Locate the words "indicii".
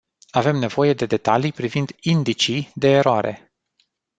1.99-2.71